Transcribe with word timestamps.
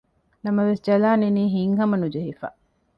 ނަމަވެސް 0.43 0.83
ޖަލާން 0.85 1.23
އިނީ 1.25 1.43
ހިތްހަމަ 1.55 1.95
ނުޖެހިފަ 2.01 2.47